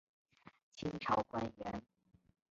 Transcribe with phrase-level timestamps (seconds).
[0.73, 1.81] 清朝官员。